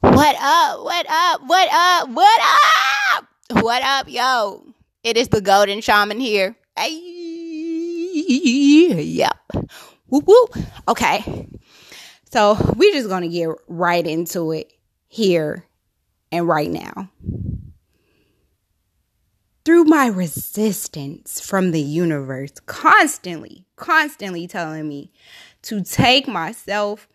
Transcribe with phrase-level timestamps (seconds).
[0.00, 0.84] What up?
[0.84, 1.40] What up?
[1.46, 2.08] What up?
[2.10, 3.24] What up?
[3.62, 4.74] What up, yo?
[5.02, 6.54] It is the Golden Shaman here.
[6.76, 7.00] Hey,
[9.02, 9.38] yep.
[10.08, 10.56] Whoop whoop.
[10.86, 11.48] Okay.
[12.30, 14.72] So we're just gonna get right into it
[15.08, 15.64] here
[16.30, 17.10] and right now.
[19.64, 25.10] Through my resistance from the universe, constantly, constantly telling me
[25.62, 27.08] to take myself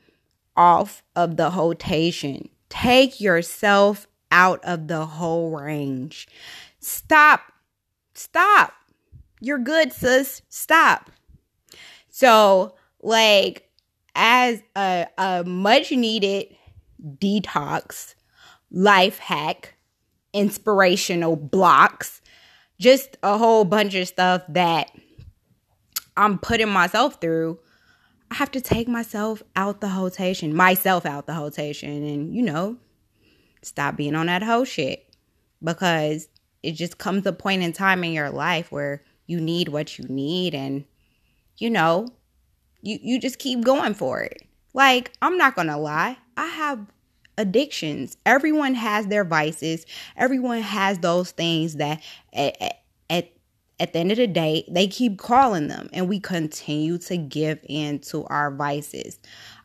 [0.57, 2.50] off of the rotation.
[2.71, 6.27] Take yourself out of the whole range.
[6.79, 7.41] Stop.
[8.13, 8.71] Stop.
[9.41, 10.41] You're good, sis.
[10.47, 11.11] Stop.
[12.10, 13.69] So, like,
[14.15, 16.55] as a, a much needed
[17.18, 18.15] detox,
[18.71, 19.75] life hack,
[20.32, 22.21] inspirational blocks,
[22.79, 24.91] just a whole bunch of stuff that
[26.15, 27.60] I'm putting myself through
[28.31, 32.77] I have to take myself out the rotation, myself out the rotation, and you know,
[33.61, 35.07] stop being on that whole shit.
[35.63, 36.27] Because
[36.63, 40.05] it just comes a point in time in your life where you need what you
[40.05, 40.85] need and
[41.57, 42.07] you know
[42.81, 44.41] you you just keep going for it.
[44.73, 46.88] Like i'm not gonna lie i have
[47.38, 48.17] addictions.
[48.25, 49.85] Everyone has their vices.
[50.16, 52.01] Everyone has those things that
[52.33, 53.31] at, at at
[53.93, 57.99] the end of the day, they keep calling them and we continue to give in
[57.99, 59.17] to our vices.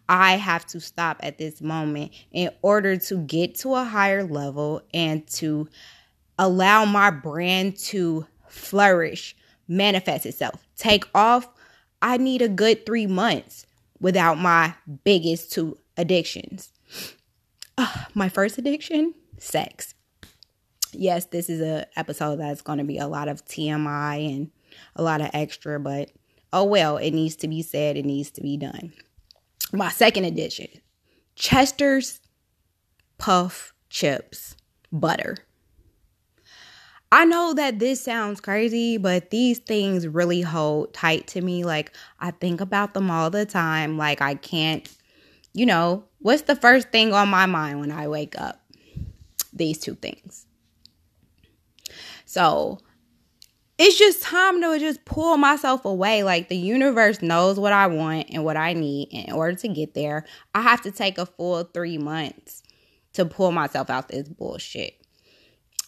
[0.08, 4.82] I have to stop at this moment in order to get to a higher level
[4.94, 5.68] and to
[6.38, 9.36] allow my brand to flourish,
[9.68, 11.48] manifest itself, take off.
[12.00, 13.66] I need a good three months
[14.00, 16.72] without my biggest two addictions.
[17.76, 19.95] Uh, my first addiction, sex
[20.92, 24.50] yes, this is a episode that's going to be a lot of TMI and
[24.94, 26.10] a lot of extra, but
[26.52, 28.92] oh well, it needs to be said, it needs to be done.
[29.72, 30.68] My second edition,
[31.34, 32.20] Chester's
[33.18, 34.56] Puff Chips
[34.92, 35.36] Butter.
[37.12, 41.64] I know that this sounds crazy, but these things really hold tight to me.
[41.64, 43.96] Like, I think about them all the time.
[43.96, 44.88] Like, I can't,
[45.52, 48.60] you know, what's the first thing on my mind when I wake up?
[49.52, 50.45] These two things.
[52.36, 52.80] So
[53.78, 56.22] it's just time to just pull myself away.
[56.22, 59.08] Like the universe knows what I want and what I need.
[59.10, 62.62] In order to get there, I have to take a full three months
[63.14, 65.00] to pull myself out this bullshit.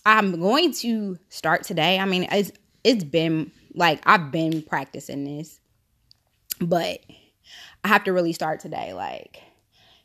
[0.06, 1.98] I'm going to start today.
[1.98, 2.50] I mean, it's
[2.82, 5.60] it's been like I've been practicing this,
[6.62, 7.00] but
[7.84, 8.94] I have to really start today.
[8.94, 9.42] Like,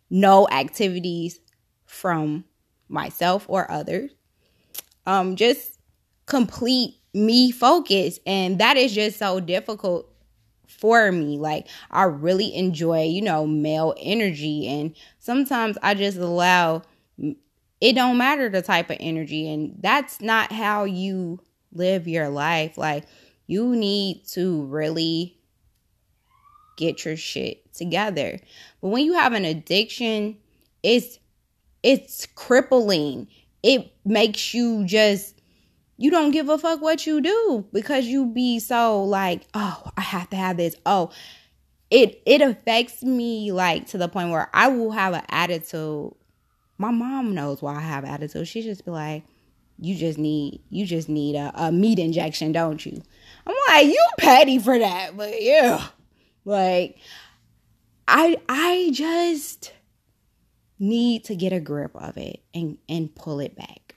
[0.09, 1.39] no activities
[1.85, 2.43] from
[2.89, 4.11] myself or others.
[5.05, 5.72] Um, just
[6.25, 8.19] complete me focus.
[8.25, 10.09] And that is just so difficult
[10.67, 11.37] for me.
[11.37, 14.67] Like i really enjoy you know male energy.
[14.67, 16.83] And sometimes i just allow
[17.81, 19.51] it don't matter the type of energy.
[19.51, 21.39] And that's not how you
[21.73, 22.77] live your life.
[22.77, 23.05] Like
[23.47, 25.37] you need to really
[26.77, 28.39] get your shit together.
[28.81, 30.37] But when you have an addiction
[30.83, 31.17] it's
[31.81, 33.27] it's crippling.
[33.63, 35.32] It makes you just
[36.03, 40.01] you don't give a fuck what you do because you be so like, oh, I
[40.01, 40.75] have to have this.
[40.85, 41.11] Oh,
[41.89, 46.13] it it affects me like to the point where I will have an attitude.
[46.77, 48.49] My mom knows why I have attitude.
[48.49, 49.23] She just be like,
[49.79, 53.01] you just need you just need a, a meat injection, don't you?
[53.47, 55.87] I'm like, you petty for that, but yeah.
[56.43, 56.97] Like
[58.09, 59.71] I I just
[60.79, 63.95] need to get a grip of it and and pull it back.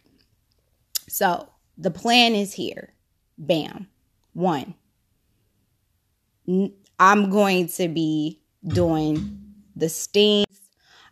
[1.08, 2.92] So, the plan is here.
[3.38, 3.88] Bam.
[4.32, 4.74] One,
[6.98, 9.40] I'm going to be doing
[9.74, 10.46] the stings.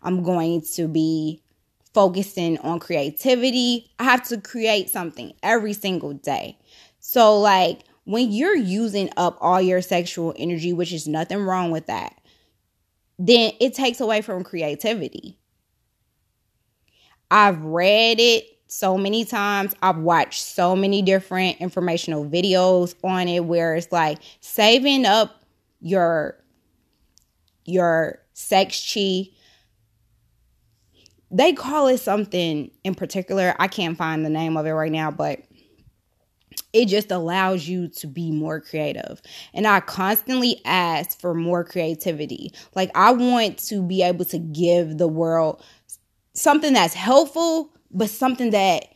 [0.03, 1.43] I'm going to be
[1.93, 3.91] focusing on creativity.
[3.99, 6.59] I have to create something every single day.
[6.99, 11.87] So, like, when you're using up all your sexual energy, which is nothing wrong with
[11.87, 12.21] that,
[13.19, 15.39] then it takes away from creativity.
[17.31, 19.75] I've read it so many times.
[19.83, 25.43] I've watched so many different informational videos on it where it's like saving up
[25.81, 26.39] your
[27.65, 29.31] your sex chi
[31.35, 33.57] they call it something in particular.
[33.59, 35.41] I can't find the name of it right now, but
[36.73, 39.21] it just allows you to be more creative.
[39.53, 42.53] And I constantly ask for more creativity.
[42.77, 45.65] Like, I want to be able to give the world
[46.35, 48.87] something that's helpful but something that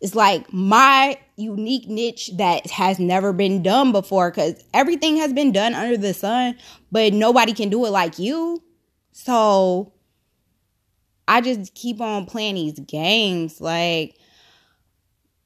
[0.00, 5.52] is like my unique niche that has never been done before because everything has been
[5.52, 6.56] done under the sun,
[6.90, 8.62] but nobody can do it like you.
[9.12, 9.92] So
[11.26, 13.60] I just keep on playing these games.
[13.60, 14.16] Like,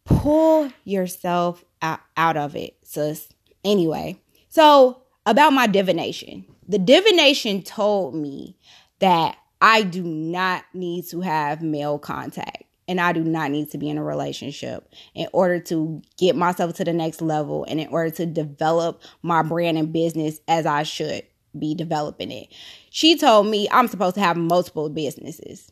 [0.05, 3.29] pull yourself out, out of it, sis.
[3.65, 6.45] Anyway, so about my divination.
[6.69, 8.57] The divination told me
[9.01, 13.79] that I do not need to have male contact and I do not need to
[13.79, 17.89] be in a relationship in order to get myself to the next level and in
[17.89, 21.23] order to develop my brand and business as I should
[21.59, 22.49] be developing it.
[22.91, 25.71] She told me I'm supposed to have multiple businesses.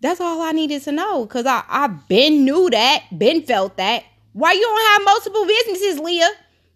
[0.00, 4.04] That's all I needed to know because I, I been knew that, been felt that.
[4.32, 6.30] Why you don't have multiple businesses, Leah?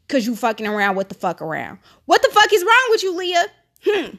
[0.06, 1.78] Because you fucking around with the fuck around.
[2.06, 3.46] What the fuck is wrong with you, Leah?
[3.84, 4.16] Hmm.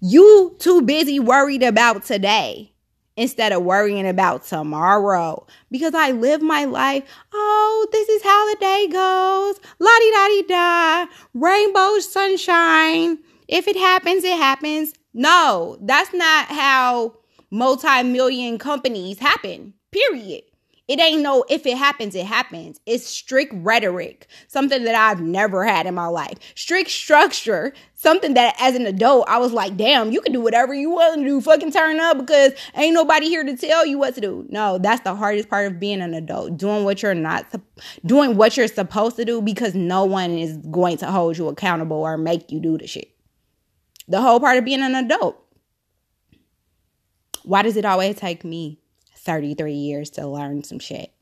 [0.00, 2.73] You too busy worried about today
[3.16, 7.04] instead of worrying about tomorrow because I live my life.
[7.32, 9.60] Oh, this is how the day goes.
[9.78, 11.06] La di da di da.
[11.34, 13.18] Rainbow sunshine.
[13.48, 14.94] If it happens, it happens.
[15.12, 17.14] No, that's not how
[17.50, 20.42] multi million companies happen, period.
[20.86, 22.78] It ain't no if it happens, it happens.
[22.84, 26.38] It's strict rhetoric, something that I've never had in my life.
[26.54, 30.74] Strict structure, something that as an adult, I was like, damn, you can do whatever
[30.74, 31.40] you want to do.
[31.40, 34.44] Fucking turn up because ain't nobody here to tell you what to do.
[34.50, 36.58] No, that's the hardest part of being an adult.
[36.58, 37.46] Doing what you're not,
[38.04, 42.02] doing what you're supposed to do because no one is going to hold you accountable
[42.02, 43.10] or make you do the shit.
[44.06, 45.40] The whole part of being an adult.
[47.42, 48.80] Why does it always take me?
[49.24, 51.12] 33 years to learn some shit.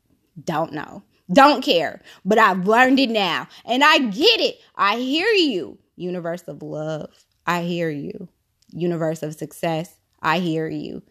[0.43, 1.03] Don't know.
[1.31, 2.01] Don't care.
[2.25, 3.47] But I've learned it now.
[3.65, 4.59] And I get it.
[4.75, 5.77] I hear you.
[5.95, 7.09] Universe of love.
[7.45, 8.27] I hear you.
[8.71, 9.95] Universe of success.
[10.21, 11.01] I hear you.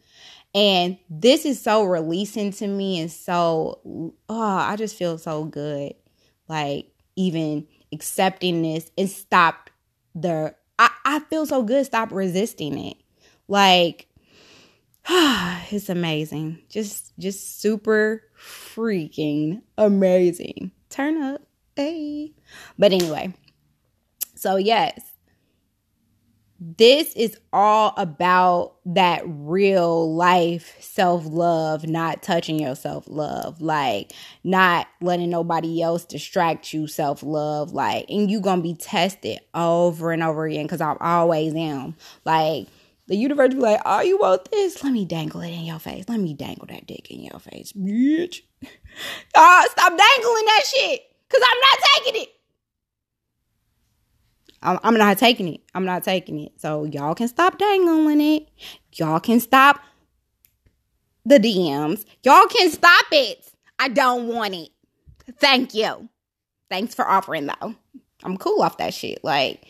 [0.55, 3.81] And this is so releasing to me and so
[4.29, 5.95] oh, I just feel so good.
[6.49, 9.71] Like even accepting this and stop
[10.15, 11.87] the I, I feel so good.
[11.87, 12.97] Stop resisting it.
[13.49, 14.09] Like
[15.09, 16.63] it's amazing.
[16.69, 20.71] Just just super freaking amazing.
[20.91, 21.43] Turn up.
[21.75, 22.33] Hey.
[22.79, 23.35] But anyway.
[24.35, 25.01] So yes.
[26.65, 34.13] This is all about that real life self love, not touching your self love, like
[34.45, 40.13] not letting nobody else distract you, self love, like, and you gonna be tested over
[40.13, 41.97] and over again because I always am.
[42.25, 42.69] Like,
[43.13, 44.83] the universe be like, oh, you want this?
[44.83, 46.09] Let me dangle it in your face.
[46.09, 48.41] Let me dangle that dick in your face, bitch.
[49.35, 51.01] Ah, stop dangling that shit.
[51.31, 52.29] Cause I'm not taking it.
[54.63, 55.61] I'm not taking it.
[55.75, 56.53] I'm not taking it.
[56.61, 58.49] So y'all can stop dangling it.
[58.93, 59.81] Y'all can stop
[61.25, 62.05] the DMs.
[62.23, 63.51] Y'all can stop it.
[63.79, 64.69] I don't want it.
[65.39, 66.11] Thank you.
[66.69, 67.75] Thanks for offering though.
[68.23, 69.25] I'm cool off that shit.
[69.25, 69.67] Like,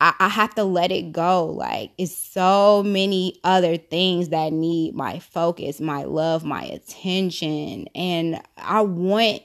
[0.00, 1.46] I, I have to let it go.
[1.46, 7.88] Like it's so many other things that need my focus, my love, my attention.
[7.94, 9.42] And I want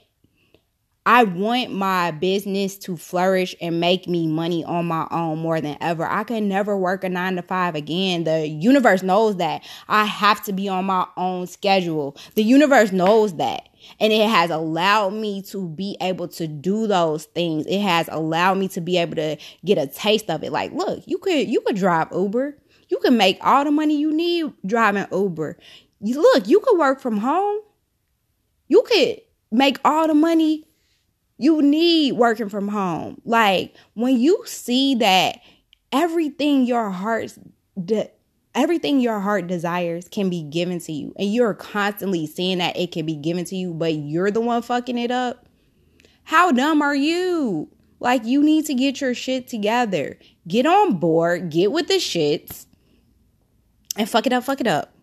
[1.04, 5.76] I want my business to flourish and make me money on my own more than
[5.80, 6.06] ever.
[6.06, 8.22] I can never work a nine to five again.
[8.22, 9.64] The universe knows that.
[9.88, 12.16] I have to be on my own schedule.
[12.36, 13.68] The universe knows that.
[13.98, 17.66] And it has allowed me to be able to do those things.
[17.66, 20.52] It has allowed me to be able to get a taste of it.
[20.52, 22.56] Like, look, you could you could drive Uber.
[22.90, 25.58] You can make all the money you need driving Uber.
[26.00, 27.58] You, look, you could work from home.
[28.68, 30.66] You could make all the money
[31.42, 33.20] you need working from home.
[33.24, 35.40] Like when you see that
[35.90, 37.38] everything your heart's
[37.82, 38.10] de-
[38.54, 42.92] everything your heart desires can be given to you and you're constantly seeing that it
[42.92, 45.46] can be given to you but you're the one fucking it up
[46.24, 47.68] how dumb are you?
[48.00, 50.18] Like you need to get your shit together.
[50.46, 52.66] Get on board get with the shits
[53.96, 54.94] and fuck it up fuck it up.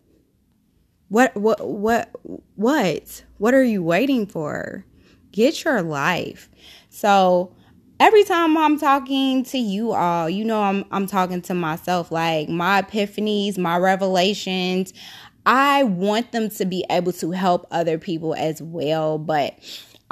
[1.08, 2.10] What what what
[2.55, 3.24] what?
[3.38, 4.86] What are you waiting for
[5.31, 6.50] get your life.
[6.89, 7.55] So
[8.00, 12.50] every time I'm talking to you all, you know I'm I'm talking to myself like
[12.50, 14.93] my epiphanies, my revelations,
[15.45, 19.57] I want them to be able to help other people as well, but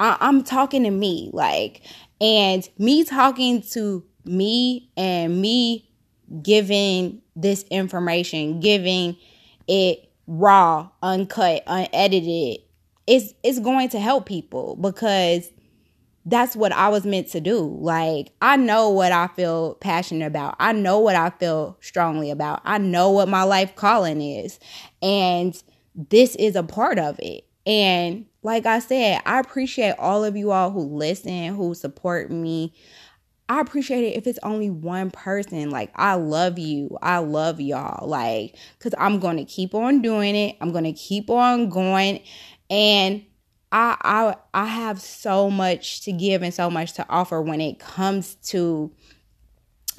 [0.00, 1.82] I, I'm talking to me like
[2.20, 5.88] and me talking to me and me
[6.42, 9.16] giving this information, giving
[9.66, 12.58] it raw, uncut, unedited,
[13.08, 15.50] it's it's going to help people because
[16.26, 17.78] that's what I was meant to do.
[17.80, 20.56] Like, I know what I feel passionate about.
[20.60, 22.60] I know what I feel strongly about.
[22.64, 24.60] I know what my life calling is.
[25.00, 25.60] And
[25.94, 27.46] this is a part of it.
[27.66, 32.74] And like I said, I appreciate all of you all who listen, who support me.
[33.48, 35.70] I appreciate it if it's only one person.
[35.70, 36.98] Like, I love you.
[37.00, 38.06] I love y'all.
[38.06, 40.56] Like, because I'm going to keep on doing it.
[40.60, 42.20] I'm going to keep on going.
[42.70, 43.24] And
[43.72, 47.78] I, I, I have so much to give and so much to offer when it
[47.78, 48.92] comes to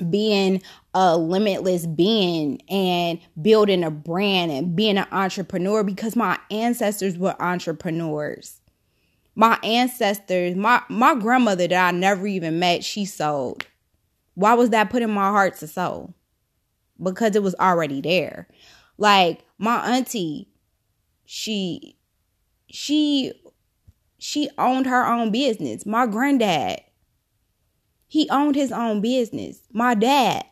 [0.09, 0.61] being
[0.93, 7.39] a limitless being and building a brand and being an entrepreneur because my ancestors were
[7.41, 8.59] entrepreneurs
[9.39, 13.65] my ancestors, my my grandmother that I never even met, she sold.
[14.33, 16.13] Why was that put in my heart to sow?
[17.01, 18.49] Because it was already there.
[18.97, 20.49] Like my auntie,
[21.23, 21.95] she
[22.69, 23.33] she
[24.17, 25.85] she owned her own business.
[25.85, 26.81] My granddad,
[28.07, 29.61] he owned his own business.
[29.71, 30.45] My dad,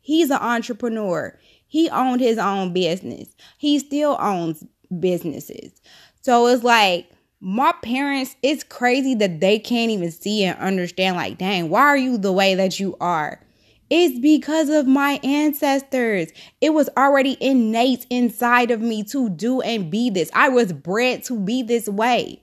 [0.00, 1.38] he's an entrepreneur.
[1.66, 3.28] He owned his own business.
[3.58, 4.64] He still owns
[5.00, 5.80] businesses.
[6.22, 7.10] So it's like
[7.40, 11.96] my parents, it's crazy that they can't even see and understand, like, dang, why are
[11.96, 13.40] you the way that you are?
[13.90, 16.30] It's because of my ancestors.
[16.60, 20.30] It was already innate inside of me to do and be this.
[20.34, 22.42] I was bred to be this way.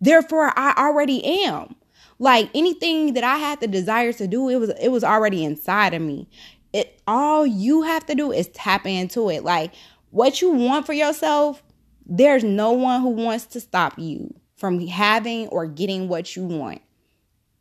[0.00, 1.74] Therefore, I already am.
[2.18, 5.92] Like anything that I had the desire to do, it was it was already inside
[5.92, 6.28] of me.
[6.72, 9.44] It all you have to do is tap into it.
[9.44, 9.74] Like
[10.10, 11.62] what you want for yourself,
[12.06, 16.80] there's no one who wants to stop you from having or getting what you want.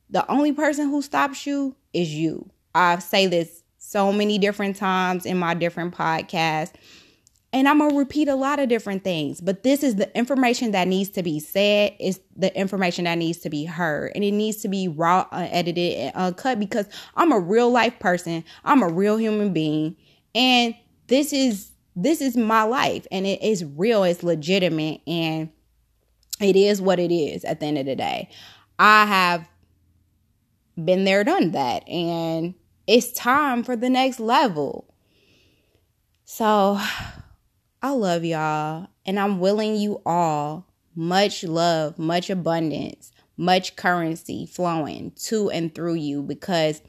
[0.09, 2.49] The only person who stops you is you.
[2.75, 6.73] I say this so many different times in my different podcasts.
[7.53, 10.89] And I'm gonna repeat a lot of different things, but this is the information that
[10.89, 11.93] needs to be said.
[11.99, 15.37] It's the information that needs to be heard, and it needs to be raw, uh,
[15.37, 18.43] unedited, and uncut because I'm a real life person.
[18.65, 19.95] I'm a real human being,
[20.33, 20.75] and
[21.07, 25.49] this is this is my life and it is real it's legitimate and
[26.41, 28.29] it is what it is at the end of the day
[28.77, 29.47] i have
[30.83, 32.53] been there done that and
[32.87, 34.93] it's time for the next level
[36.23, 36.79] so
[37.81, 45.11] i love y'all and i'm willing you all much love much abundance much currency flowing
[45.11, 46.81] to and through you because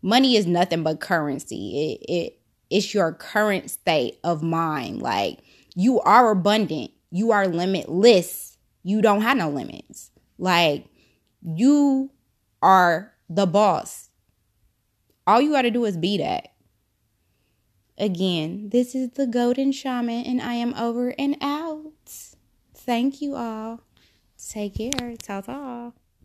[0.00, 2.38] money is nothing but currency it, it
[2.72, 5.02] it's your current state of mind.
[5.02, 5.40] Like
[5.74, 10.10] you are abundant, you are limitless, you don't have no limits.
[10.38, 10.86] Like
[11.42, 12.10] you
[12.62, 14.08] are the boss.
[15.26, 16.48] All you got to do is be that.
[17.98, 21.92] Again, this is the Golden Shaman, and I am over and out.
[22.74, 23.80] Thank you all.
[24.36, 25.16] Take care.
[25.16, 25.92] Ta ta.